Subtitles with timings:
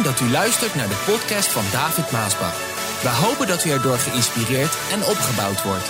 [0.00, 2.56] Dat u luistert naar de podcast van David Maasbach.
[3.02, 5.86] We hopen dat u erdoor geïnspireerd en opgebouwd wordt.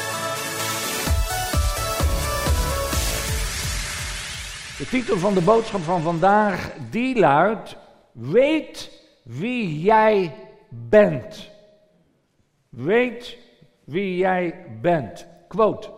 [4.78, 7.76] De titel van de boodschap van vandaag, die luidt,
[8.12, 8.90] weet
[9.24, 10.34] wie jij
[10.68, 11.50] bent.
[12.68, 13.38] Weet
[13.84, 15.26] wie jij bent.
[15.48, 15.90] Quote.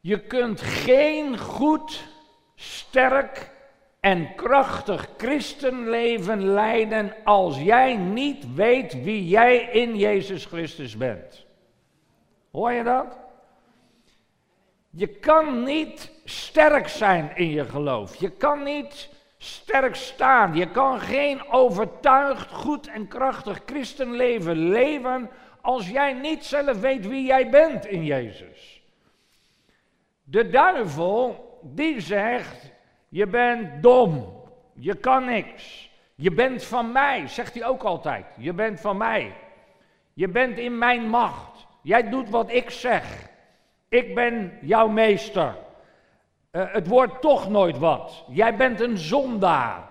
[0.00, 2.04] Je kunt geen goed,
[2.54, 3.52] sterk
[4.04, 11.46] en krachtig christenleven leiden als jij niet weet wie jij in Jezus Christus bent.
[12.52, 13.18] Hoor je dat?
[14.90, 18.14] Je kan niet sterk zijn in je geloof.
[18.14, 19.08] Je kan niet
[19.38, 20.54] sterk staan.
[20.54, 25.30] Je kan geen overtuigd, goed en krachtig christenleven leven
[25.60, 28.82] als jij niet zelf weet wie jij bent in Jezus.
[30.22, 32.72] De duivel die zegt,
[33.14, 38.26] je bent dom, je kan niks, je bent van mij, zegt hij ook altijd.
[38.38, 39.32] Je bent van mij,
[40.14, 43.28] je bent in mijn macht, jij doet wat ik zeg,
[43.88, 45.56] ik ben jouw meester.
[46.52, 48.24] Uh, het wordt toch nooit wat.
[48.28, 49.88] Jij bent een zondaar.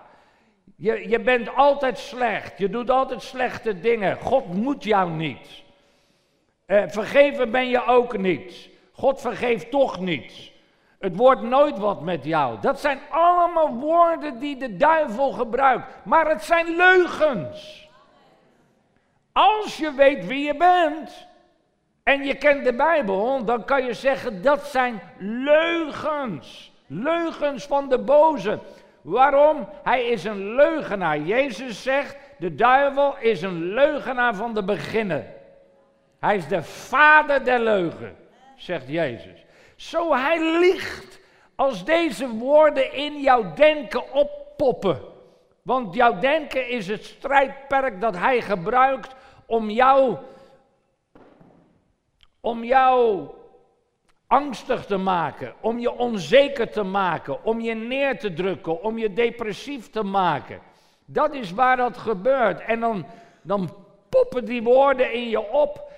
[0.76, 2.58] Je, je bent altijd slecht.
[2.58, 4.16] Je doet altijd slechte dingen.
[4.16, 5.62] God moet jou niet.
[6.66, 8.68] Uh, vergeven ben je ook niet.
[8.92, 10.52] God vergeeft toch niet.
[11.04, 12.56] Het wordt nooit wat met jou.
[12.60, 15.86] Dat zijn allemaal woorden die de duivel gebruikt.
[16.04, 17.88] Maar het zijn leugens.
[19.32, 21.26] Als je weet wie je bent
[22.02, 26.72] en je kent de Bijbel, dan kan je zeggen dat zijn leugens.
[26.86, 28.58] Leugens van de boze.
[29.02, 29.68] Waarom?
[29.82, 31.18] Hij is een leugenaar.
[31.18, 35.26] Jezus zegt, de duivel is een leugenaar van de beginnen.
[36.20, 38.16] Hij is de vader der leugen,
[38.56, 39.43] zegt Jezus.
[39.76, 41.20] Zo hij liegt
[41.54, 45.00] als deze woorden in jouw denken oppoppen.
[45.62, 49.14] Want jouw denken is het strijdperk dat hij gebruikt
[49.46, 50.16] om jou,
[52.40, 53.28] om jou
[54.26, 59.12] angstig te maken, om je onzeker te maken, om je neer te drukken, om je
[59.12, 60.60] depressief te maken.
[61.04, 62.60] Dat is waar dat gebeurt.
[62.60, 63.06] En dan,
[63.42, 63.76] dan
[64.08, 65.92] poppen die woorden in je op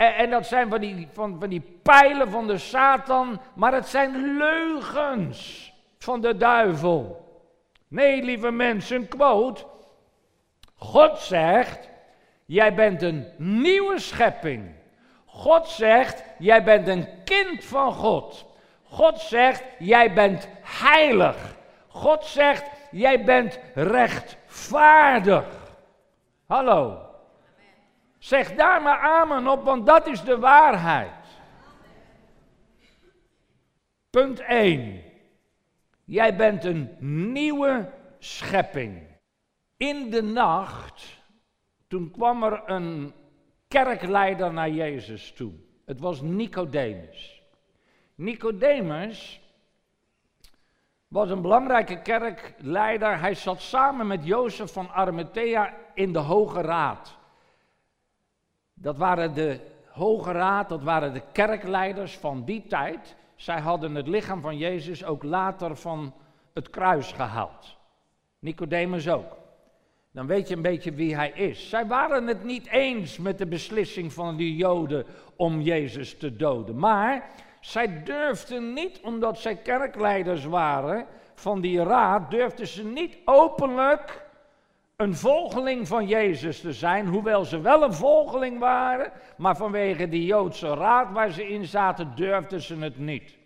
[0.00, 3.86] en, en, dat zijn van die, van, van die pijlen van de Satan, maar het
[3.86, 7.28] zijn leugens van de duivel.
[7.88, 9.64] Nee, lieve mensen, quote.
[10.74, 11.88] God zegt,
[12.44, 14.74] jij bent een nieuwe schepping.
[15.26, 18.46] God zegt, jij bent een kind van God.
[18.82, 21.56] God zegt, jij bent heilig.
[21.88, 25.46] God zegt, jij bent rechtvaardig.
[26.46, 27.09] Hallo.
[28.20, 31.12] Zeg daar maar amen op, want dat is de waarheid.
[34.10, 35.02] Punt 1.
[36.04, 36.96] Jij bent een
[37.32, 39.06] nieuwe schepping.
[39.76, 41.22] In de nacht,
[41.88, 43.12] toen kwam er een
[43.68, 45.52] kerkleider naar Jezus toe.
[45.84, 47.42] Het was Nicodemus.
[48.14, 49.40] Nicodemus
[51.08, 53.20] was een belangrijke kerkleider.
[53.20, 57.18] Hij zat samen met Jozef van Arimathea in de Hoge Raad.
[58.82, 63.16] Dat waren de Hoge Raad, dat waren de kerkleiders van die tijd.
[63.36, 66.14] Zij hadden het lichaam van Jezus ook later van
[66.54, 67.76] het kruis gehaald.
[68.38, 69.36] Nicodemus ook.
[70.12, 71.68] Dan weet je een beetje wie hij is.
[71.68, 76.78] Zij waren het niet eens met de beslissing van de Joden om Jezus te doden.
[76.78, 77.30] Maar
[77.60, 84.29] zij durfden niet, omdat zij kerkleiders waren van die raad, durfden ze niet openlijk
[85.00, 90.24] een volgeling van Jezus te zijn, hoewel ze wel een volgeling waren, maar vanwege die
[90.24, 93.38] Joodse raad waar ze in zaten, durfden ze het niet.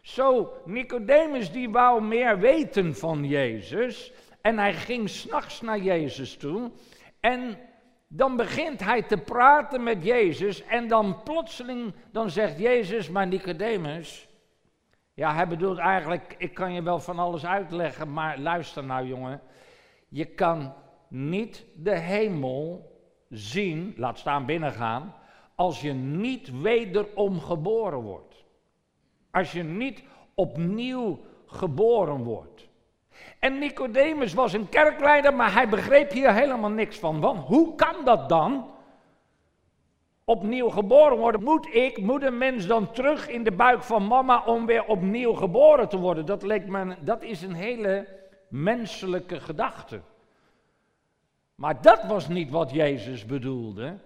[0.00, 6.70] Zo, Nicodemus die wou meer weten van Jezus en hij ging s'nachts naar Jezus toe
[7.20, 7.58] en
[8.08, 14.28] dan begint hij te praten met Jezus en dan plotseling dan zegt Jezus, maar Nicodemus,
[15.14, 19.40] ja hij bedoelt eigenlijk, ik kan je wel van alles uitleggen, maar luister nou jongen,
[20.16, 20.72] je kan
[21.08, 22.92] niet de hemel
[23.28, 25.14] zien, laat staan binnengaan,
[25.54, 28.44] als je niet wederom geboren wordt.
[29.30, 30.02] Als je niet
[30.34, 32.68] opnieuw geboren wordt.
[33.38, 37.20] En Nicodemus was een kerkleider, maar hij begreep hier helemaal niks van.
[37.20, 38.70] Want hoe kan dat dan?
[40.24, 41.42] Opnieuw geboren worden.
[41.42, 45.32] Moet ik, moet een mens dan terug in de buik van mama om weer opnieuw
[45.32, 46.26] geboren te worden?
[46.26, 48.15] Dat, leek me, dat is een hele
[48.48, 50.00] menselijke gedachte.
[51.54, 53.98] Maar dat was niet wat Jezus bedoelde.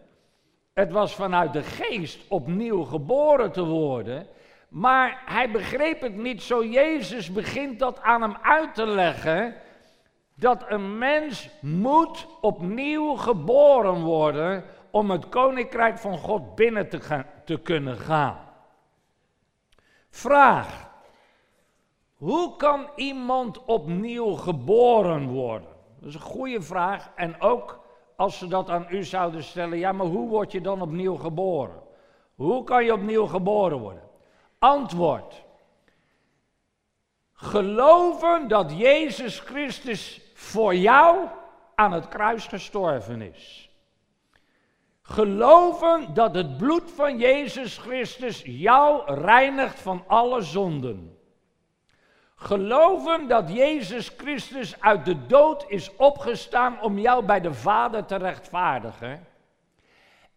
[0.73, 4.27] Het was vanuit de geest opnieuw geboren te worden.
[4.69, 6.65] Maar hij begreep het niet zo.
[6.65, 9.55] Jezus begint dat aan hem uit te leggen.
[10.35, 17.27] dat een mens moet opnieuw geboren worden om het koninkrijk van God binnen te, gaan,
[17.45, 18.39] te kunnen gaan.
[20.11, 20.90] Vraag.
[22.21, 25.69] Hoe kan iemand opnieuw geboren worden?
[25.99, 27.11] Dat is een goede vraag.
[27.15, 27.81] En ook
[28.17, 31.83] als ze dat aan u zouden stellen, ja, maar hoe word je dan opnieuw geboren?
[32.35, 34.03] Hoe kan je opnieuw geboren worden?
[34.59, 35.45] Antwoord.
[37.33, 41.29] Geloven dat Jezus Christus voor jou
[41.75, 43.71] aan het kruis gestorven is.
[45.03, 51.20] Geloven dat het bloed van Jezus Christus jou reinigt van alle zonden.
[52.43, 58.17] Geloven dat Jezus Christus uit de dood is opgestaan om jou bij de Vader te
[58.17, 59.27] rechtvaardigen.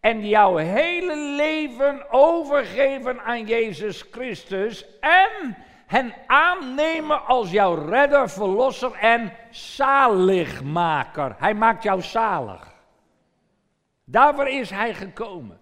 [0.00, 4.86] En jouw hele leven overgeven aan Jezus Christus.
[5.00, 5.56] En
[5.86, 11.34] hen aannemen als jouw redder, verlosser en zaligmaker.
[11.38, 12.72] Hij maakt jou zalig.
[14.04, 15.60] Daarvoor is hij gekomen.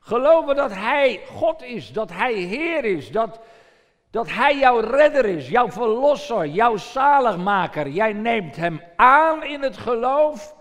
[0.00, 3.40] Geloven dat hij God is, dat hij Heer is, dat,
[4.12, 7.88] dat hij jouw redder is, jouw verlosser, jouw zaligmaker.
[7.88, 10.54] Jij neemt hem aan in het geloof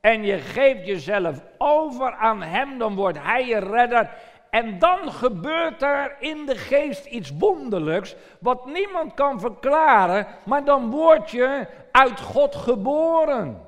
[0.00, 4.10] en je geeft jezelf over aan hem, dan wordt hij je redder
[4.50, 10.90] en dan gebeurt er in de geest iets wonderlijks, wat niemand kan verklaren, maar dan
[10.90, 13.66] word je uit God geboren.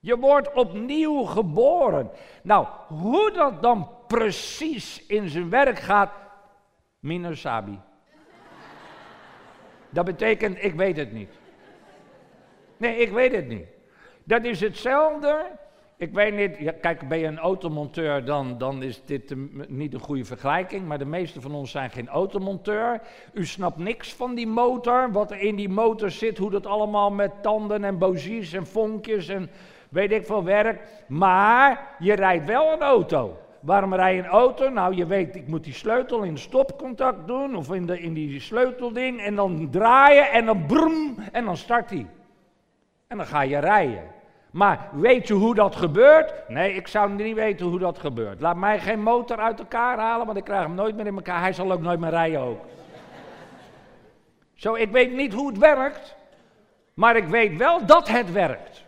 [0.00, 2.10] Je wordt opnieuw geboren.
[2.42, 6.10] Nou, hoe dat dan precies in zijn werk gaat,
[7.00, 7.80] Minasabi.
[9.96, 11.30] Dat betekent, ik weet het niet.
[12.76, 13.66] Nee, ik weet het niet.
[14.24, 15.46] Dat is hetzelfde
[15.98, 19.34] ik weet niet, kijk, ben je een automonteur, dan, dan is dit
[19.68, 20.86] niet een goede vergelijking.
[20.86, 23.00] Maar de meeste van ons zijn geen automonteur.
[23.32, 27.10] U snapt niks van die motor, wat er in die motor zit, hoe dat allemaal
[27.10, 29.50] met tanden en bogies en vonkjes en
[29.88, 31.04] weet ik veel werkt.
[31.08, 33.38] Maar je rijdt wel een auto.
[33.60, 34.68] Waarom rij je een auto?
[34.68, 38.40] Nou, je weet, ik moet die sleutel in stopcontact doen of in, de, in die
[38.40, 42.06] sleutelding en dan draaien en dan brum en dan start hij.
[43.06, 44.14] En dan ga je rijden.
[44.50, 46.48] Maar weet je hoe dat gebeurt?
[46.48, 48.40] Nee, ik zou niet weten hoe dat gebeurt.
[48.40, 51.40] Laat mij geen motor uit elkaar halen, want ik krijg hem nooit meer in elkaar.
[51.40, 52.64] Hij zal ook nooit meer rijden ook.
[54.54, 56.16] Zo, ik weet niet hoe het werkt,
[56.94, 58.85] maar ik weet wel dat het werkt.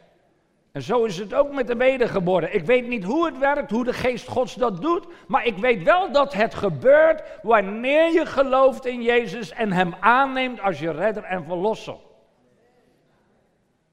[0.79, 2.55] En zo is het ook met de wedergeboren.
[2.55, 5.83] Ik weet niet hoe het werkt, hoe de geest gods dat doet, maar ik weet
[5.83, 11.23] wel dat het gebeurt wanneer je gelooft in Jezus en hem aanneemt als je redder
[11.25, 11.97] en verlosser.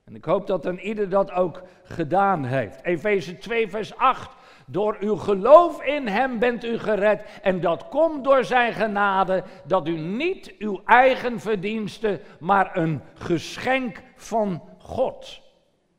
[0.03, 2.83] En ik hoop dat een ieder dat ook gedaan heeft.
[2.83, 4.35] Efeze 2, vers 8.
[4.65, 7.21] Door uw geloof in Hem bent u gered.
[7.41, 9.43] En dat komt door Zijn genade.
[9.63, 15.43] Dat u niet uw eigen verdienste, maar een geschenk van God.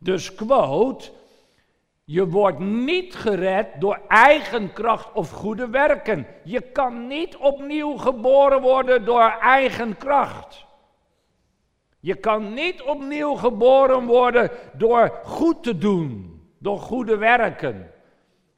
[0.06, 1.10] Dus quote.
[2.04, 6.26] Je wordt niet gered door eigen kracht of goede werken.
[6.44, 10.66] Je kan niet opnieuw geboren worden door eigen kracht.
[12.00, 17.90] Je kan niet opnieuw geboren worden door goed te doen, door goede werken.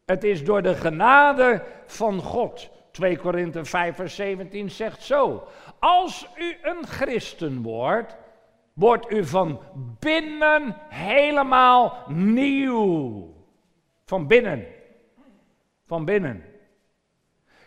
[0.07, 2.71] Het is door de genade van God.
[2.91, 5.47] 2 Korinthe 5 vers 17 zegt zo.
[5.79, 8.17] Als u een christen wordt,
[8.79, 9.61] wordt u van
[9.99, 13.35] binnen helemaal nieuw.
[14.05, 14.67] Van binnen.
[15.87, 16.45] Van binnen.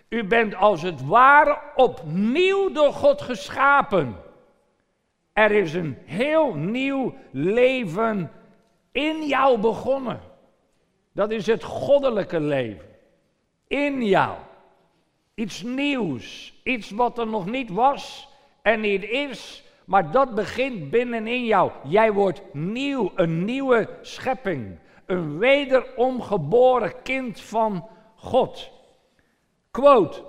[0.10, 4.16] U bent als het ware opnieuw door God geschapen.
[5.34, 8.32] Er is een heel nieuw leven
[8.92, 10.20] in jou begonnen.
[11.12, 12.90] Dat is het goddelijke leven.
[13.68, 14.38] In jou.
[15.34, 16.54] Iets nieuws.
[16.64, 18.30] Iets wat er nog niet was
[18.62, 19.64] en niet is.
[19.86, 21.72] Maar dat begint binnenin jou.
[21.84, 24.80] Jij wordt nieuw, een nieuwe schepping.
[25.06, 28.72] Een wederom geboren kind van God.
[29.72, 30.24] Quote.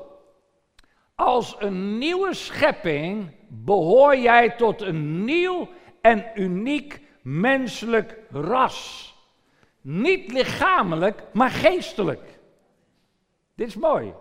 [1.14, 5.68] Als een nieuwe schepping behoor jij tot een nieuw
[6.00, 9.10] en uniek menselijk ras.
[9.80, 12.40] Niet lichamelijk, maar geestelijk.
[13.54, 14.12] Dit is mooi.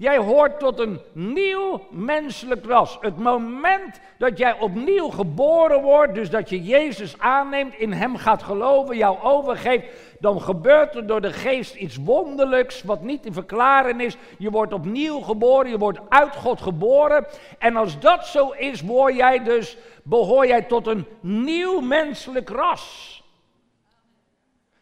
[0.00, 2.98] Jij hoort tot een nieuw menselijk ras.
[3.00, 8.42] Het moment dat jij opnieuw geboren wordt, dus dat je Jezus aanneemt, in Hem gaat
[8.42, 9.86] geloven, jou overgeeft,
[10.20, 14.16] dan gebeurt er door de geest iets wonderlijks wat niet te verklaren is.
[14.38, 17.26] Je wordt opnieuw geboren, je wordt uit God geboren.
[17.58, 23.17] En als dat zo is, word jij dus, behoor jij tot een nieuw menselijk ras.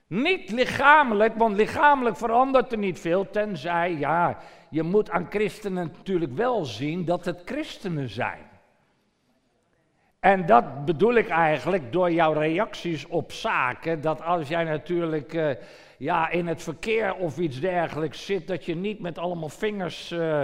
[0.07, 4.39] Niet lichamelijk, want lichamelijk verandert er niet veel, tenzij, ja,
[4.71, 8.47] je moet aan christenen natuurlijk wel zien dat het christenen zijn.
[10.21, 14.01] En dat bedoel ik eigenlijk door jouw reacties op zaken.
[14.01, 15.51] Dat als jij natuurlijk uh,
[15.99, 20.43] ja, in het verkeer of iets dergelijks zit, dat je niet met allemaal vingers uh,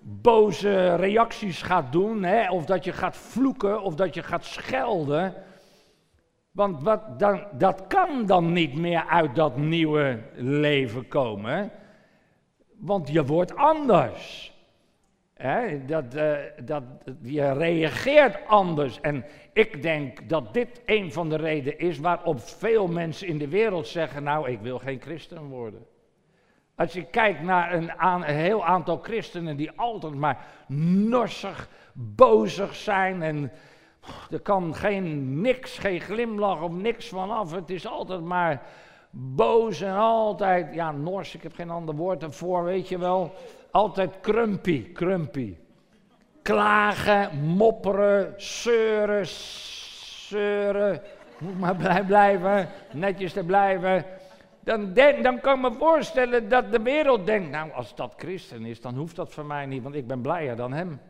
[0.00, 2.22] boze reacties gaat doen.
[2.22, 2.50] Hè?
[2.50, 5.34] Of dat je gaat vloeken of dat je gaat schelden.
[6.60, 11.70] Want wat dan, dat kan dan niet meer uit dat nieuwe leven komen.
[12.76, 14.52] Want je wordt anders
[15.86, 16.82] dat, uh, dat,
[17.22, 19.00] je reageert anders.
[19.00, 23.48] En ik denk dat dit een van de redenen is waarop veel mensen in de
[23.48, 25.86] wereld zeggen: Nou, ik wil geen christen worden.
[26.74, 30.46] Als je kijkt naar een, een heel aantal christenen die altijd maar
[31.08, 33.50] norsig, bozig zijn en
[34.30, 37.52] er kan geen niks, geen glimlach of niks vanaf.
[37.52, 38.62] Het is altijd maar
[39.10, 43.34] boos en altijd, ja, nors, ik heb geen ander woord ervoor, weet je wel
[43.70, 45.56] altijd krumpy, krumpy.
[46.42, 49.26] Klagen, mopperen, zeuren,
[50.28, 51.02] zeuren.
[51.38, 54.04] Moet maar blij blijven, netjes te blijven.
[54.60, 54.92] Dan,
[55.22, 58.94] dan kan ik me voorstellen dat de wereld denkt, nou als dat christen is, dan
[58.94, 61.00] hoeft dat voor mij niet, want ik ben blijer dan hem.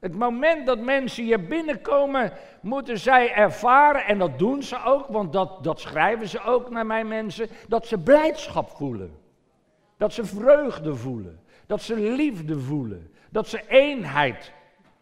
[0.00, 5.32] Het moment dat mensen hier binnenkomen, moeten zij ervaren, en dat doen ze ook, want
[5.32, 9.16] dat, dat schrijven ze ook naar mijn mensen, dat ze blijdschap voelen.
[9.96, 11.40] Dat ze vreugde voelen.
[11.66, 13.12] Dat ze liefde voelen.
[13.30, 14.52] Dat ze eenheid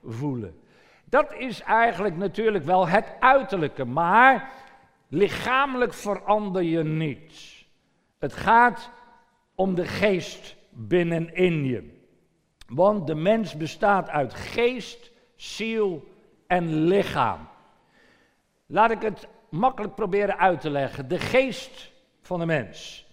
[0.04, 0.60] voelen.
[1.04, 4.50] Dat is eigenlijk natuurlijk wel het uiterlijke, maar
[5.08, 7.68] lichamelijk verander je niets.
[8.18, 8.90] Het gaat
[9.54, 11.95] om de geest binnenin je.
[12.66, 16.08] Want de mens bestaat uit geest, ziel
[16.46, 17.48] en lichaam.
[18.66, 21.08] Laat ik het makkelijk proberen uit te leggen.
[21.08, 23.06] De geest van de mens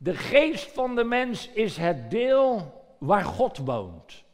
[0.00, 4.24] de geest van de mens is het deel waar God woont.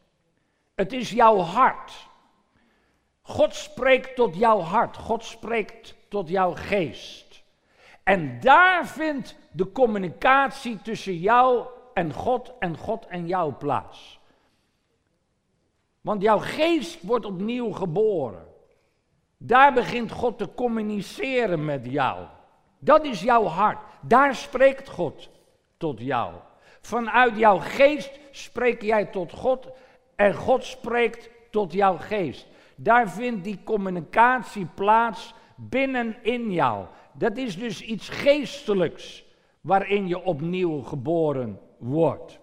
[0.75, 2.09] Het is jouw hart.
[3.23, 4.97] God spreekt tot jouw hart.
[4.97, 7.43] God spreekt tot jouw geest.
[8.03, 14.21] En daar vindt de communicatie tussen jou en God en God en jou plaats.
[16.05, 18.47] Want jouw geest wordt opnieuw geboren.
[19.37, 22.27] Daar begint God te communiceren met jou.
[22.79, 23.79] Dat is jouw hart.
[24.01, 25.29] Daar spreekt God
[25.77, 26.35] tot jou.
[26.81, 29.69] Vanuit jouw geest spreek jij tot God
[30.17, 32.47] en God spreekt tot jouw geest.
[32.77, 36.87] Daar vindt die communicatie plaats binnenin jou.
[37.13, 39.25] Dat is dus iets geestelijks
[39.61, 42.39] waarin je opnieuw geboren wordt.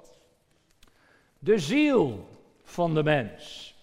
[1.39, 2.29] De ziel
[2.71, 3.75] van de mens.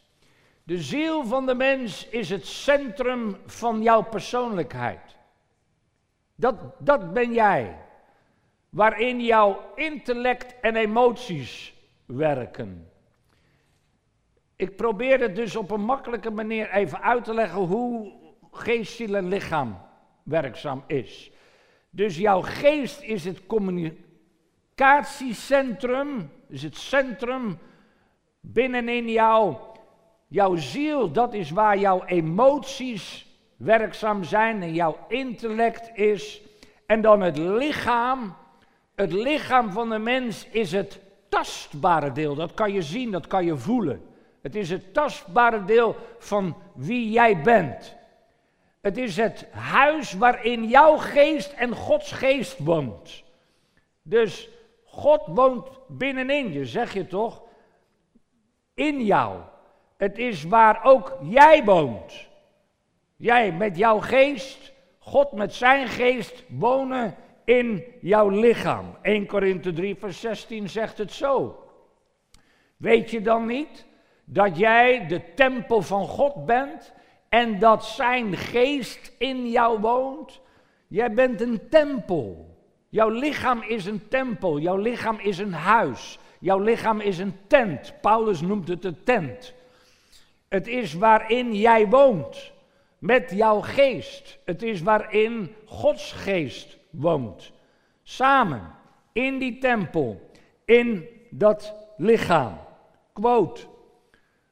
[0.63, 5.17] De ziel van de mens is het centrum van jouw persoonlijkheid.
[6.35, 7.77] Dat, dat ben jij
[8.69, 11.75] waarin jouw intellect en emoties
[12.07, 12.91] werken.
[14.57, 18.13] Ik probeer het dus op een makkelijke manier even uit te leggen hoe
[18.53, 19.79] geest, ziel en lichaam
[20.23, 21.31] werkzaam is.
[21.91, 27.59] Dus jouw geest is het communicatiecentrum, is het centrum
[28.41, 29.55] binnenin jou.
[30.29, 33.27] Jouw ziel, dat is waar jouw emoties
[33.57, 36.41] werkzaam zijn en jouw intellect is.
[36.87, 38.37] En dan het lichaam,
[38.95, 42.35] het lichaam van de mens is het tastbare deel.
[42.35, 44.03] Dat kan je zien, dat kan je voelen.
[44.43, 47.97] Het is het tastbare deel van wie jij bent.
[48.81, 53.25] Het is het huis waarin jouw geest en Gods geest woont.
[54.03, 54.49] Dus
[54.85, 57.43] God woont binnenin je, zeg je toch?
[58.79, 59.41] In jou.
[59.97, 62.29] Het is waar ook jij woont.
[63.17, 68.97] Jij met jouw geest, God met zijn geest wonen in jouw lichaam.
[69.03, 71.65] 1 Korinthe 3, vers 16 zegt het zo.
[72.77, 73.87] Weet je dan niet
[74.25, 76.93] dat jij de tempel van God bent
[77.29, 80.41] en dat zijn geest in jou woont?
[80.89, 82.57] Jij bent een tempel.
[82.89, 87.95] Jouw lichaam is een tempel, jouw lichaam is een huis, jouw lichaam is een tent.
[88.01, 89.55] Paulus noemt het een tent.
[90.49, 92.53] Het is waarin jij woont,
[92.99, 94.39] met jouw geest.
[94.45, 97.53] Het is waarin Gods geest woont.
[98.03, 98.75] Samen
[99.13, 100.31] in die tempel,
[100.65, 102.59] in dat lichaam.
[103.13, 103.61] Quote.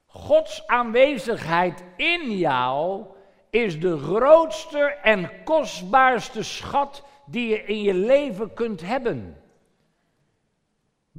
[0.06, 3.04] Gods aanwezigheid in jou
[3.50, 9.36] is de grootste en kostbaarste schat die je in je leven kunt hebben.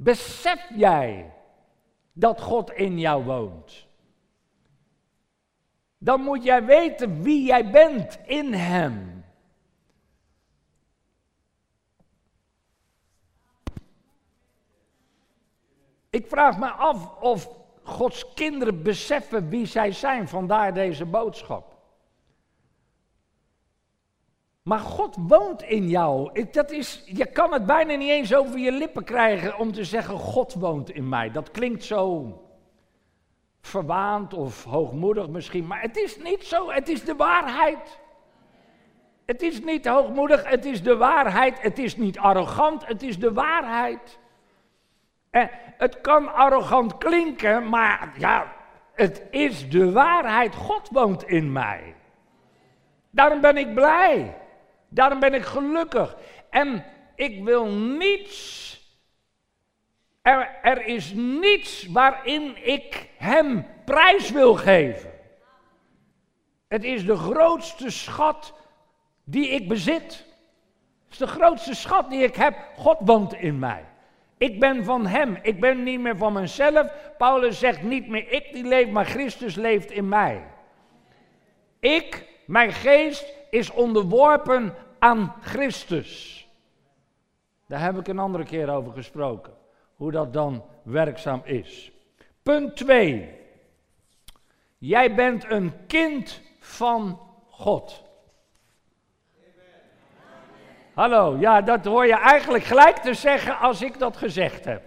[0.00, 1.32] Besef jij
[2.12, 3.86] dat God in jou woont?
[5.98, 9.24] Dan moet jij weten wie jij bent in Hem.
[16.10, 17.50] Ik vraag me af of
[17.82, 21.77] Gods kinderen beseffen wie zij zijn, vandaar deze boodschap.
[24.68, 26.44] Maar God woont in jou.
[26.50, 30.18] Dat is, je kan het bijna niet eens over je lippen krijgen om te zeggen:
[30.18, 31.30] God woont in mij.
[31.30, 32.32] Dat klinkt zo
[33.60, 36.70] verwaand of hoogmoedig misschien, maar het is niet zo.
[36.70, 37.98] Het is de waarheid.
[39.26, 41.62] Het is niet hoogmoedig, het is de waarheid.
[41.62, 44.18] Het is niet arrogant, het is de waarheid.
[45.76, 48.52] Het kan arrogant klinken, maar ja,
[48.92, 50.54] het is de waarheid.
[50.54, 51.94] God woont in mij.
[53.10, 54.36] Daarom ben ik blij.
[54.88, 56.16] Daarom ben ik gelukkig.
[56.50, 58.66] En ik wil niets.
[60.22, 65.12] Er, er is niets waarin ik hem prijs wil geven.
[66.68, 68.54] Het is de grootste schat
[69.24, 70.26] die ik bezit.
[71.04, 72.54] Het is de grootste schat die ik heb.
[72.76, 73.84] God woont in mij.
[74.38, 75.38] Ik ben van Hem.
[75.42, 76.92] Ik ben niet meer van mezelf.
[77.18, 80.44] Paulus zegt niet meer ik die leef, maar Christus leeft in mij.
[81.80, 86.46] Ik, mijn geest, is onderworpen aan Christus.
[87.66, 89.52] Daar heb ik een andere keer over gesproken.
[89.96, 91.92] Hoe dat dan werkzaam is.
[92.42, 93.36] Punt 2.
[94.78, 98.02] Jij bent een kind van God.
[100.94, 104.82] Hallo, ja, dat hoor je eigenlijk gelijk te zeggen als ik dat gezegd heb.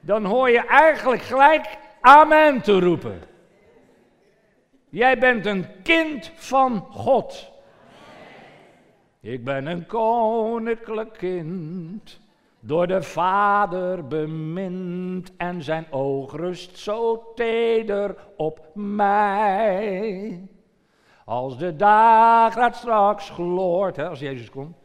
[0.00, 3.29] Dan hoor je eigenlijk gelijk amen te roepen.
[4.90, 7.50] Jij bent een kind van God.
[9.20, 12.20] Ik ben een koninklijk kind,
[12.60, 20.40] door de Vader bemind en zijn oog rust zo teder op mij.
[21.24, 24.76] Als de dageraad straks gloort, hè, als Jezus komt,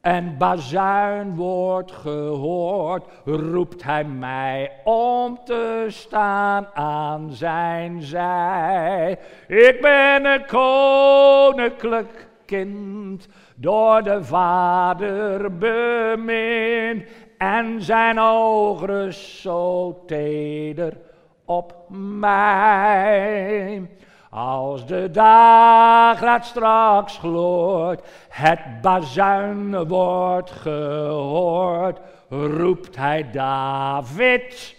[0.00, 9.18] en bazuin wordt gehoord, roept hij mij om te staan aan zijn zij.
[9.48, 17.08] Ik ben een koninklijk kind, door de Vader bemind,
[17.38, 20.96] en zijn oog zo teder
[21.44, 21.74] op
[22.20, 23.88] mij.
[24.30, 34.76] Als de dageraad straks gloort, het bazuin wordt gehoord, roept hij David.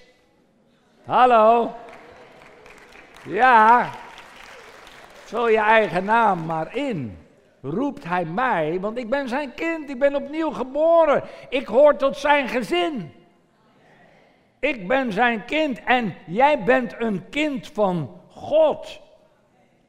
[1.05, 1.71] Hallo?
[3.25, 3.89] Ja,
[5.13, 7.17] vul je eigen naam maar in.
[7.61, 11.23] Roept hij mij, want ik ben zijn kind, ik ben opnieuw geboren.
[11.49, 13.13] Ik hoor tot zijn gezin.
[14.59, 19.01] Ik ben zijn kind en jij bent een kind van God.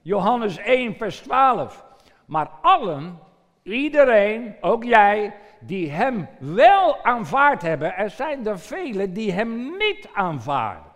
[0.03, 1.85] Johannes 1, vers 12.
[2.27, 3.19] Maar allen,
[3.63, 10.09] iedereen, ook jij, die hem wel aanvaard hebben, er zijn er velen die hem niet
[10.13, 10.93] aanvaarden.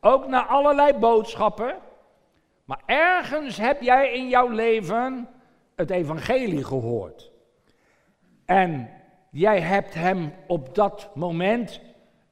[0.00, 1.76] Ook naar allerlei boodschappen.
[2.64, 5.28] Maar ergens heb jij in jouw leven
[5.76, 7.30] het evangelie gehoord.
[8.44, 8.90] En
[9.30, 11.80] jij hebt hem op dat moment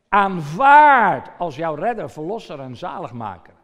[0.09, 3.55] aanvaard als jouw redder, verlosser en zaligmaker.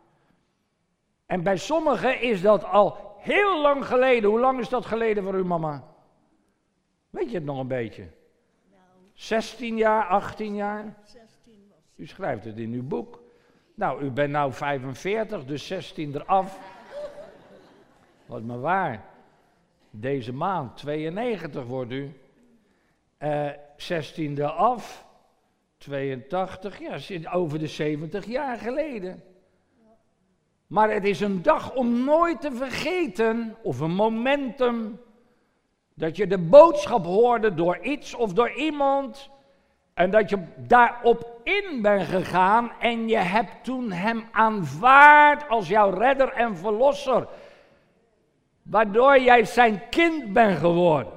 [1.32, 4.30] En bij sommigen is dat al heel lang geleden.
[4.30, 5.84] Hoe lang is dat geleden voor uw mama?
[7.10, 8.08] Weet je het nog een beetje?
[9.12, 10.96] 16 jaar, 18 jaar?
[11.04, 13.22] 16 was U schrijft het in uw boek.
[13.74, 16.58] Nou, u bent nou 45, dus 16 eraf.
[18.26, 19.04] Wat maar waar.
[19.90, 22.20] Deze maand 92 wordt u.
[23.18, 25.06] Uh, 16 eraf.
[25.76, 29.22] 82, ja, over de 70 jaar geleden.
[30.72, 35.00] Maar het is een dag om nooit te vergeten, of een momentum,
[35.94, 39.30] dat je de boodschap hoorde door iets of door iemand.
[39.94, 45.90] En dat je daarop in bent gegaan en je hebt toen hem aanvaard als jouw
[45.90, 47.28] redder en verlosser.
[48.62, 51.12] Waardoor jij zijn kind bent geworden.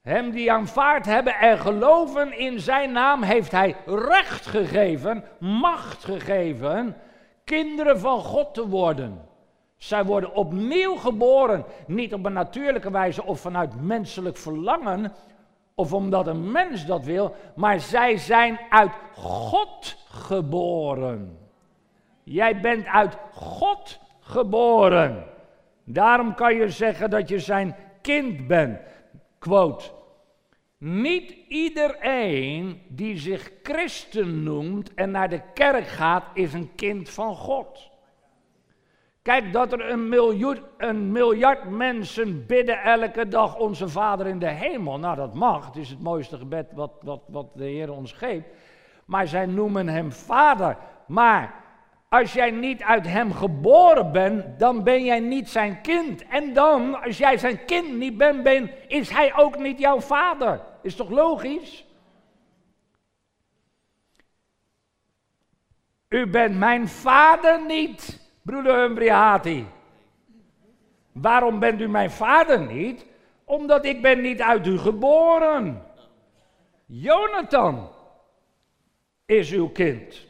[0.00, 6.96] Hem die aanvaard hebben en geloven in zijn naam heeft hij recht gegeven, macht gegeven,
[7.44, 9.28] kinderen van God te worden.
[9.76, 15.12] Zij worden opnieuw geboren, niet op een natuurlijke wijze of vanuit menselijk verlangen,
[15.74, 21.38] of omdat een mens dat wil, maar zij zijn uit God geboren.
[22.22, 25.24] Jij bent uit God geboren.
[25.84, 28.78] Daarom kan je zeggen dat je zijn kind bent.
[29.40, 29.90] Quote.
[30.78, 37.36] Niet iedereen die zich christen noemt en naar de kerk gaat, is een kind van
[37.36, 37.90] God.
[39.22, 44.48] Kijk, dat er een miljard, een miljard mensen bidden elke dag onze Vader in de
[44.50, 44.98] hemel.
[44.98, 45.66] Nou, dat mag.
[45.66, 48.46] Het is het mooiste gebed wat, wat, wat de Heer ons geeft.
[49.04, 50.76] Maar zij noemen hem Vader.
[51.06, 51.59] Maar
[52.10, 56.26] als jij niet uit hem geboren bent, dan ben jij niet zijn kind.
[56.28, 60.60] En dan, als jij zijn kind niet bent, ben, is hij ook niet jouw vader.
[60.82, 61.86] Is toch logisch?
[66.08, 69.66] U bent mijn vader niet, broeder Humbriati.
[71.12, 73.06] Waarom bent u mijn vader niet?
[73.44, 75.86] Omdat ik ben niet uit u geboren.
[76.86, 77.88] Jonathan
[79.26, 80.28] is uw kind.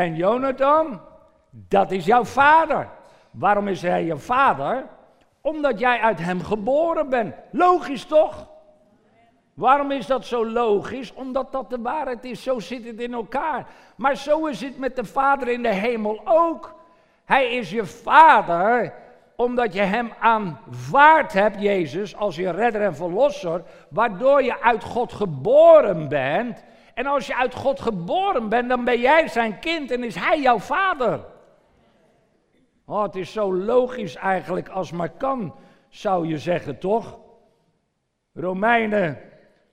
[0.00, 1.00] En Jonathan,
[1.50, 2.88] dat is jouw vader.
[3.30, 4.86] Waarom is hij je vader?
[5.40, 7.34] Omdat jij uit hem geboren bent.
[7.50, 8.48] Logisch toch?
[9.54, 11.12] Waarom is dat zo logisch?
[11.12, 12.42] Omdat dat de waarheid is.
[12.42, 13.66] Zo zit het in elkaar.
[13.96, 16.74] Maar zo is het met de Vader in de hemel ook.
[17.24, 18.94] Hij is je vader
[19.36, 25.12] omdat je hem aanvaard hebt, Jezus, als je redder en verlosser, waardoor je uit God
[25.12, 26.64] geboren bent.
[27.00, 30.40] En als je uit God geboren bent, dan ben jij zijn kind en is hij
[30.40, 31.20] jouw vader.
[32.86, 35.54] Oh, het is zo logisch eigenlijk als maar kan,
[35.88, 37.18] zou je zeggen, toch?
[38.32, 39.18] Romeinen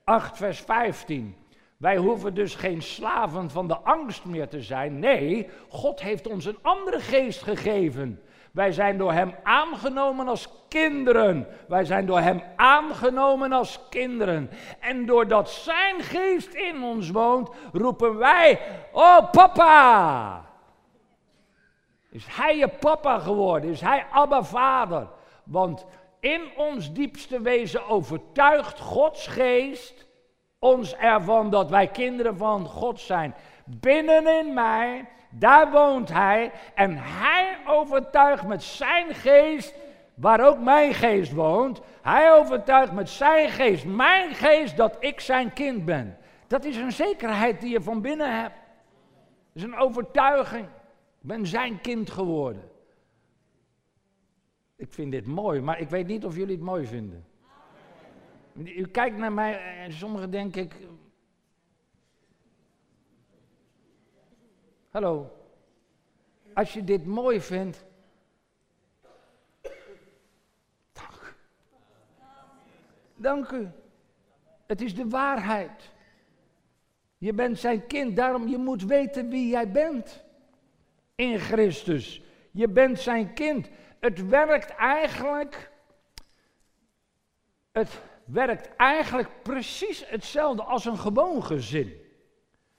[0.04, 1.36] 8, vers 15.
[1.78, 5.00] Wij hoeven dus geen slaven van de angst meer te zijn.
[5.00, 8.22] Nee, God heeft ons een andere geest gegeven.
[8.54, 11.48] Wij zijn door Hem aangenomen als kinderen.
[11.68, 14.50] Wij zijn door Hem aangenomen als kinderen.
[14.80, 18.60] En doordat Zijn geest in ons woont, roepen wij:
[18.92, 20.46] Oh, papa!
[22.10, 23.70] Is Hij je papa geworden?
[23.70, 25.08] Is Hij Abba Vader?
[25.44, 25.86] Want
[26.20, 30.06] in ons diepste wezen overtuigt Gods geest
[30.60, 33.36] ons ervan dat wij kinderen van God zijn.
[33.66, 35.06] Binnenin mij
[35.40, 39.74] daar woont hij en hij overtuigt met zijn geest,
[40.14, 45.54] waar ook mijn geest woont, hij overtuigt met zijn geest, mijn geest, dat ik zijn
[45.54, 46.18] kind ben.
[46.48, 48.56] Dat is een zekerheid die je van binnen hebt.
[49.54, 50.66] Dat is een overtuiging.
[51.22, 52.70] Ik ben zijn kind geworden.
[54.76, 57.26] Ik vind dit mooi, maar ik weet niet of jullie het mooi vinden.
[58.54, 60.70] U kijkt naar mij en sommigen denken
[64.98, 65.32] Hallo.
[66.54, 67.86] Als je dit mooi vindt.
[70.94, 71.36] Dank.
[73.16, 73.68] Dank u.
[74.68, 75.92] Het is de waarheid.
[77.18, 80.24] Je bent zijn kind, daarom je moet weten wie jij bent.
[81.16, 82.22] In Christus.
[82.52, 83.70] Je bent zijn kind.
[84.00, 85.72] Het werkt eigenlijk.
[87.72, 92.02] Het werkt eigenlijk precies hetzelfde als een gewoon gezin.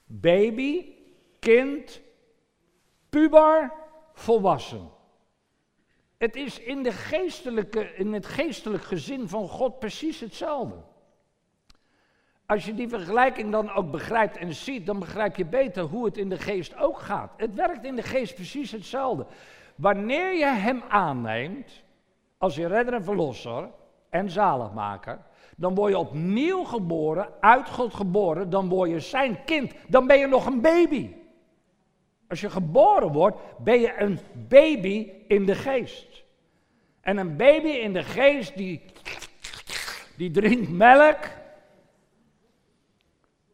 [0.04, 0.96] Baby,
[1.38, 2.00] kind,
[3.08, 3.72] puber,
[4.12, 4.90] volwassen.
[6.18, 10.76] Het is in, de geestelijke, in het geestelijk gezin van God precies hetzelfde.
[12.46, 16.16] Als je die vergelijking dan ook begrijpt en ziet, dan begrijp je beter hoe het
[16.16, 17.32] in de geest ook gaat.
[17.36, 19.26] Het werkt in de geest precies hetzelfde.
[19.74, 21.82] Wanneer je hem aanneemt
[22.38, 23.70] als je redder en verlosser
[24.10, 25.18] en zaligmaker,
[25.56, 30.18] dan word je opnieuw geboren, uit God geboren, dan word je zijn kind, dan ben
[30.18, 31.14] je nog een baby.
[32.28, 36.24] Als je geboren wordt, ben je een baby in de geest.
[37.00, 38.80] En een baby in de geest die,
[40.16, 41.18] die drinkt melk,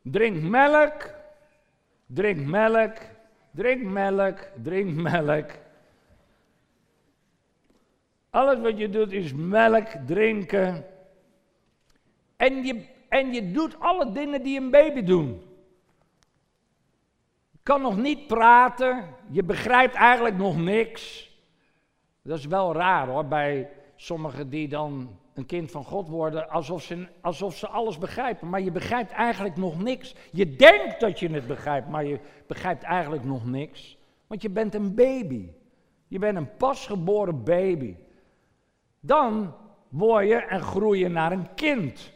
[0.02, 1.14] drinkt melk,
[2.06, 2.96] drinkt melk,
[3.50, 5.50] drinkt melk, drinkt melk.
[8.30, 10.84] Alles wat je doet is melk drinken.
[12.36, 15.53] En je, en je doet alle dingen die een baby doet
[17.64, 21.32] kan nog niet praten, je begrijpt eigenlijk nog niks.
[22.22, 26.82] Dat is wel raar hoor, bij sommigen die dan een kind van God worden, alsof
[26.82, 30.14] ze, alsof ze alles begrijpen, maar je begrijpt eigenlijk nog niks.
[30.32, 33.98] Je denkt dat je het begrijpt, maar je begrijpt eigenlijk nog niks.
[34.26, 35.48] Want je bent een baby.
[36.08, 37.96] Je bent een pasgeboren baby.
[39.00, 39.54] Dan
[39.88, 42.12] word je en groei je naar een kind.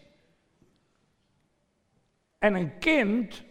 [2.39, 3.47] En een kind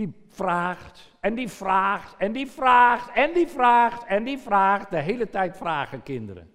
[0.00, 4.90] die vraagt en die vraagt en die vraagt en die vraagt en die vraagt.
[4.90, 6.50] De hele tijd vragen kinderen.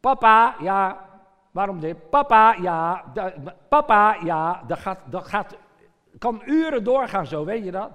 [0.00, 1.08] Papa, ja,
[1.50, 2.10] waarom dit?
[2.10, 3.04] Papa, ja,
[3.68, 5.56] papa, ja, dat gaat, dat gaat,
[6.18, 7.90] kan uren doorgaan zo, weet je dat?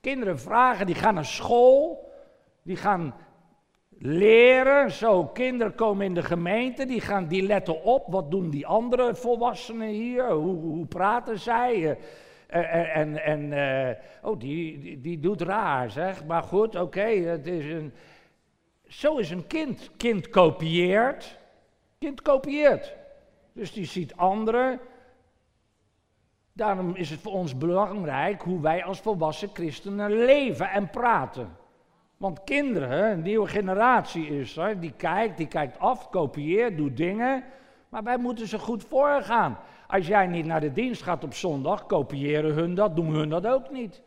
[0.00, 2.12] Kinderen vragen, die gaan naar school,
[2.62, 3.14] die gaan
[3.98, 4.90] leren.
[4.90, 8.06] Zo, kinderen komen in de gemeente, die, gaan, die letten op.
[8.08, 10.30] Wat doen die andere volwassenen hier?
[10.30, 11.98] Hoe, hoe praten zij?
[12.46, 16.24] En, en, uh, oh, die, die, doet raar, zeg.
[16.24, 17.92] Maar goed, oké, is een...
[18.86, 19.90] Zo is een kind.
[19.96, 21.38] Kind kopieert.
[21.98, 22.94] Kind kopieert.
[23.52, 24.80] Dus die ziet anderen.
[26.52, 31.56] Daarom is het voor ons belangrijk hoe wij als volwassen christenen leven en praten.
[32.16, 37.44] Want kinderen, een nieuwe generatie is er, die kijkt, die kijkt af, kopieert, doet dingen.
[37.88, 39.58] Maar wij moeten ze goed voorgaan.
[39.86, 43.46] Als jij niet naar de dienst gaat op zondag, kopiëren hun dat, doen hun dat
[43.46, 44.02] ook niet.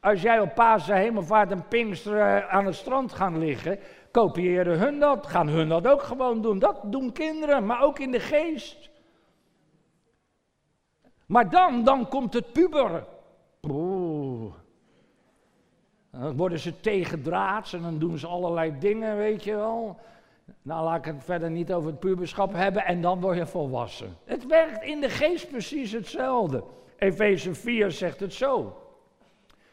[0.00, 3.78] Als jij op Pasen, Hemelvaart en Pinkster eh, aan het strand gaan liggen,
[4.10, 6.58] kopiëren hun dat, gaan hun dat ook gewoon doen.
[6.58, 8.90] Dat doen kinderen, maar ook in de geest.
[11.26, 13.06] Maar dan, dan komt het puber.
[13.62, 14.54] Oeh.
[16.10, 19.98] Dan worden ze tegendraads en dan doen ze allerlei dingen, weet je wel.
[20.62, 24.16] Nou, laat ik het verder niet over het puberschap hebben en dan word je volwassen.
[24.24, 26.64] Het werkt in de geest precies hetzelfde.
[26.96, 28.76] Efeze 4 zegt het zo.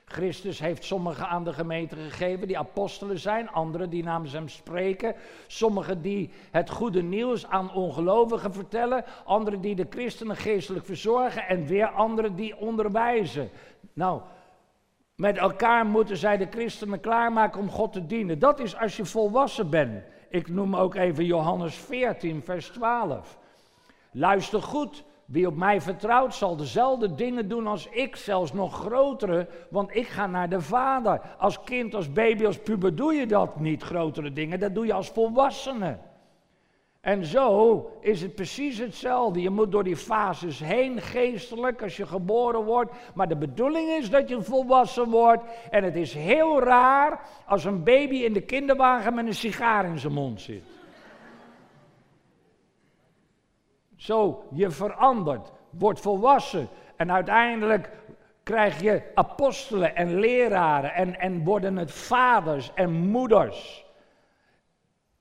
[0.05, 5.15] Christus heeft sommigen aan de gemeente gegeven die apostelen zijn, anderen die namens hem spreken,
[5.47, 11.65] sommigen die het goede nieuws aan ongelovigen vertellen, anderen die de christenen geestelijk verzorgen en
[11.65, 13.49] weer anderen die onderwijzen.
[13.93, 14.21] Nou,
[15.15, 18.39] met elkaar moeten zij de christenen klaarmaken om God te dienen.
[18.39, 20.03] Dat is als je volwassen bent.
[20.33, 23.37] Ik noem ook even Johannes 14, vers 12.
[24.11, 29.47] Luister goed, wie op mij vertrouwt zal dezelfde dingen doen als ik, zelfs nog grotere,
[29.69, 31.21] want ik ga naar de Vader.
[31.37, 34.93] Als kind, als baby, als puber doe je dat niet, grotere dingen, dat doe je
[34.93, 35.97] als volwassene.
[37.03, 39.41] En zo is het precies hetzelfde.
[39.41, 42.91] Je moet door die fases heen, geestelijk, als je geboren wordt.
[43.13, 45.43] Maar de bedoeling is dat je volwassen wordt.
[45.69, 49.99] En het is heel raar als een baby in de kinderwagen met een sigaar in
[49.99, 50.63] zijn mond zit.
[53.95, 56.67] Zo, je verandert, wordt volwassen.
[56.95, 57.89] En uiteindelijk
[58.43, 60.93] krijg je apostelen en leraren.
[60.93, 63.82] En, en worden het vaders en moeders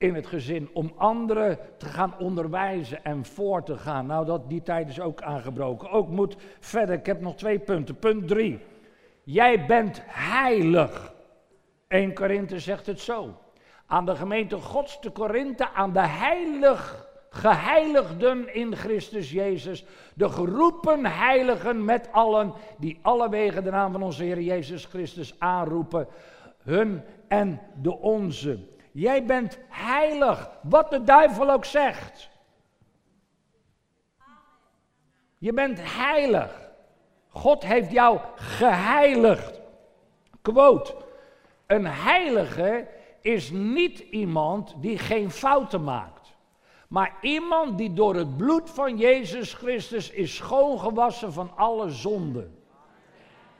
[0.03, 4.05] in het gezin om anderen te gaan onderwijzen en voor te gaan.
[4.05, 5.89] Nou, dat, die tijd is ook aangebroken.
[5.89, 7.99] Ook moet verder, ik heb nog twee punten.
[7.99, 8.59] Punt drie.
[9.23, 11.13] Jij bent heilig.
[11.87, 13.33] 1 Korinthe zegt het zo.
[13.85, 19.85] Aan de gemeente Gods te Korinthe, aan de heilig, geheiligden in Christus Jezus.
[20.13, 25.35] De geroepen heiligen met allen die alle wegen de naam van onze Heer Jezus Christus
[25.39, 26.07] aanroepen.
[26.63, 28.71] Hun en de onze.
[28.93, 32.29] Jij bent heilig, wat de duivel ook zegt.
[35.37, 36.71] Je bent heilig.
[37.29, 39.59] God heeft jou geheiligd.
[40.41, 40.95] Quote.
[41.65, 42.87] Een heilige
[43.21, 46.33] is niet iemand die geen fouten maakt.
[46.87, 52.57] Maar iemand die door het bloed van Jezus Christus is schoongewassen van alle zonden.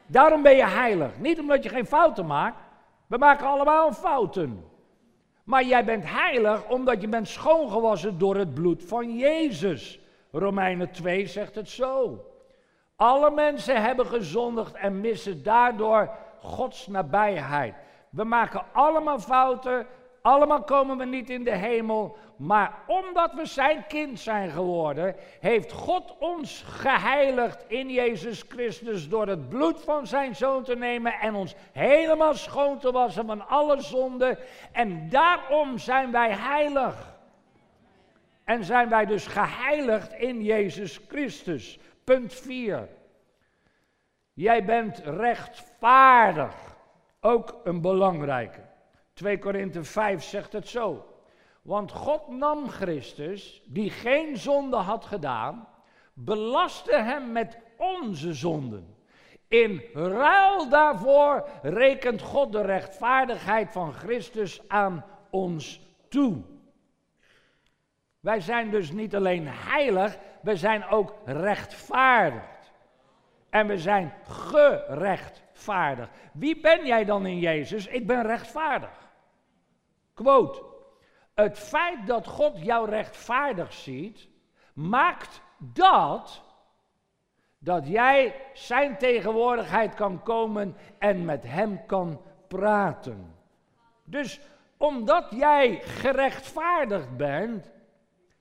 [0.05, 1.19] Daarom ben je heilig.
[1.19, 2.57] Niet omdat je geen fouten maakt.
[3.07, 4.71] We maken allemaal fouten.
[5.43, 9.99] Maar jij bent heilig omdat je bent schoongewassen door het bloed van Jezus.
[10.31, 12.25] Romeinen 2 zegt het zo.
[12.95, 17.75] Alle mensen hebben gezondigd en missen daardoor Gods nabijheid.
[18.09, 19.85] We maken allemaal fouten,
[20.21, 25.71] allemaal komen we niet in de hemel, maar omdat we zijn kind zijn geworden, heeft
[25.71, 31.33] God ons geheiligd in Jezus Christus door het bloed van zijn zoon te nemen en
[31.33, 34.37] ons helemaal schoon te wassen van alle zonden.
[34.71, 37.15] En daarom zijn wij heilig.
[38.43, 41.79] En zijn wij dus geheiligd in Jezus Christus.
[42.03, 42.87] Punt 4.
[44.33, 46.55] Jij bent rechtvaardig.
[47.21, 48.59] Ook een belangrijke.
[49.13, 51.12] 2 Korinthe 5 zegt het zo.
[51.63, 55.67] Want God nam Christus, die geen zonde had gedaan,
[56.13, 58.95] belastte hem met onze zonden.
[59.47, 66.41] In ruil daarvoor rekent God de rechtvaardigheid van Christus aan ons toe.
[68.19, 72.71] Wij zijn dus niet alleen heilig, we zijn ook rechtvaardigd.
[73.49, 76.09] En we zijn gerechtvaardigd.
[76.33, 77.87] Wie ben jij dan in Jezus?
[77.87, 79.11] Ik ben rechtvaardig.
[80.13, 80.72] Quote.
[81.33, 84.27] Het feit dat God jou rechtvaardig ziet,
[84.73, 86.43] maakt dat
[87.63, 93.35] dat jij zijn tegenwoordigheid kan komen en met hem kan praten.
[94.03, 94.39] Dus
[94.77, 97.71] omdat jij gerechtvaardigd bent,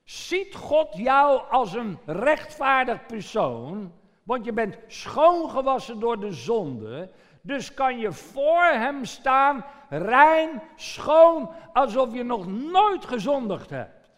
[0.03, 7.11] ziet God jou als een rechtvaardig persoon, want je bent schoongewassen door de zonde,
[7.45, 14.09] dus kan je voor hem staan, rein, schoon, alsof je nog nooit gezondigd hebt.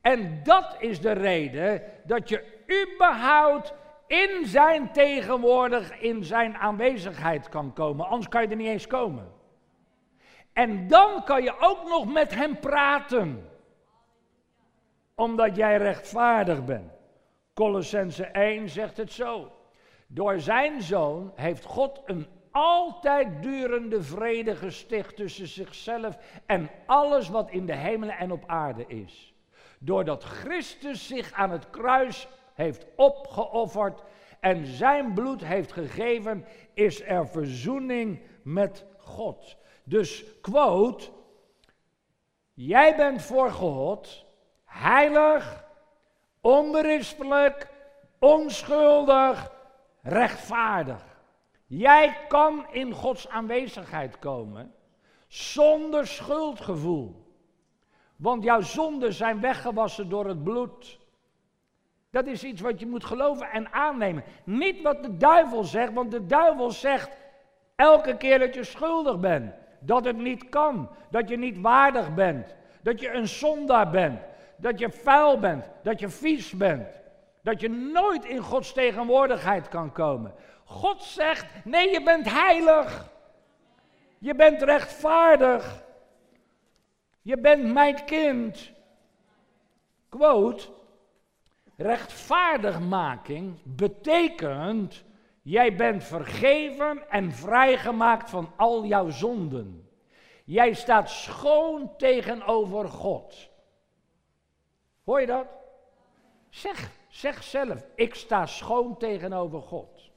[0.00, 3.74] En dat is de reden dat je überhaupt
[4.06, 8.06] in zijn tegenwoordig, in zijn aanwezigheid kan komen.
[8.06, 9.32] Anders kan je er niet eens komen.
[10.52, 13.50] En dan kan je ook nog met hem praten.
[15.14, 16.92] Omdat jij rechtvaardig bent.
[17.54, 19.52] Colossense 1 zegt het zo.
[20.14, 27.50] Door zijn zoon heeft God een altijd durende vrede gesticht tussen zichzelf en alles wat
[27.50, 29.34] in de hemelen en op aarde is.
[29.78, 34.02] Doordat Christus zich aan het kruis heeft opgeofferd
[34.40, 36.44] en zijn bloed heeft gegeven,
[36.74, 39.56] is er verzoening met God.
[39.84, 41.10] Dus quote,
[42.54, 44.24] jij bent voor God
[44.64, 45.64] heilig,
[46.40, 47.68] onberispelijk,
[48.18, 49.60] onschuldig,
[50.02, 51.04] rechtvaardig.
[51.66, 54.74] Jij kan in Gods aanwezigheid komen
[55.32, 57.22] zonder schuldgevoel.
[58.16, 61.00] Want jouw zonden zijn weggewassen door het bloed.
[62.10, 64.24] Dat is iets wat je moet geloven en aannemen.
[64.44, 67.16] Niet wat de duivel zegt, want de duivel zegt
[67.76, 69.54] elke keer dat je schuldig bent.
[69.80, 74.20] Dat het niet kan, dat je niet waardig bent, dat je een zondaar bent,
[74.56, 77.01] dat je vuil bent, dat je vies bent.
[77.42, 80.34] Dat je nooit in Gods tegenwoordigheid kan komen.
[80.64, 83.10] God zegt, nee, je bent heilig.
[84.18, 85.84] Je bent rechtvaardig.
[87.22, 88.72] Je bent mijn kind.
[90.08, 90.68] Quote,
[91.76, 95.04] rechtvaardigmaking betekent,
[95.42, 99.88] jij bent vergeven en vrijgemaakt van al jouw zonden.
[100.44, 103.50] Jij staat schoon tegenover God.
[105.04, 105.46] Hoor je dat?
[106.48, 110.10] Zeg, zeg zelf, ik sta schoon tegenover God.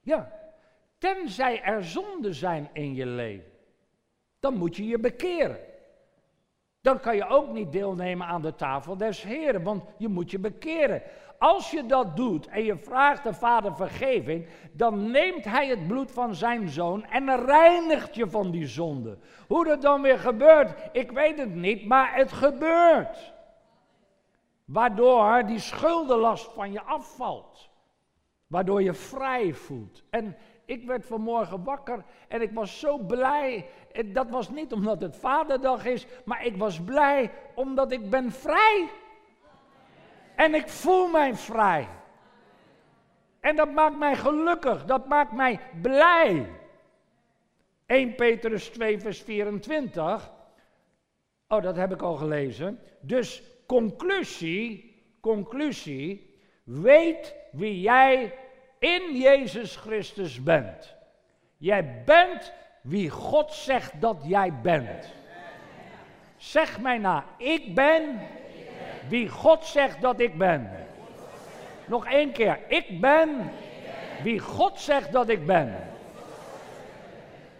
[0.00, 0.32] Ja,
[0.98, 3.52] tenzij er zonden zijn in je leven,
[4.40, 5.58] dan moet je je bekeren.
[6.80, 10.38] Dan kan je ook niet deelnemen aan de tafel des Heren, want je moet je
[10.38, 11.02] bekeren.
[11.42, 16.10] Als je dat doet en je vraagt de Vader vergeving, dan neemt Hij het bloed
[16.10, 19.18] van zijn zoon en reinigt je van die zonde.
[19.48, 23.32] Hoe dat dan weer gebeurt, ik weet het niet, maar het gebeurt.
[24.64, 27.70] Waardoor die schuldenlast van je afvalt.
[28.46, 30.02] Waardoor je vrij voelt.
[30.10, 33.66] En ik werd vanmorgen wakker en ik was zo blij.
[34.06, 38.90] Dat was niet omdat het Vaderdag is, maar ik was blij omdat ik ben vrij.
[40.36, 41.88] En ik voel mij vrij.
[43.40, 46.46] En dat maakt mij gelukkig, dat maakt mij blij.
[47.86, 50.30] 1 Petrus 2, vers 24.
[51.48, 52.80] Oh, dat heb ik al gelezen.
[53.00, 56.36] Dus conclusie, conclusie.
[56.64, 58.34] Weet wie jij
[58.78, 60.94] in Jezus Christus bent.
[61.56, 65.12] Jij bent wie God zegt dat jij bent.
[66.36, 68.20] Zeg mij na, ik ben
[69.08, 70.70] wie God zegt dat ik ben.
[71.86, 73.50] Nog één keer, ik ben
[74.22, 75.90] wie God zegt dat ik ben.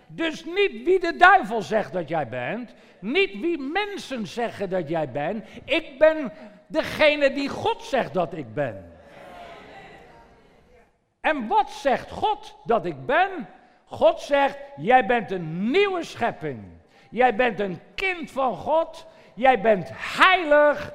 [0.07, 5.11] Dus niet wie de duivel zegt dat jij bent, niet wie mensen zeggen dat jij
[5.11, 5.45] bent.
[5.65, 6.33] Ik ben
[6.67, 8.93] degene die God zegt dat ik ben.
[11.21, 13.49] En wat zegt God dat ik ben?
[13.85, 16.65] God zegt, jij bent een nieuwe schepping.
[17.11, 19.07] Jij bent een kind van God.
[19.35, 20.95] Jij bent heilig.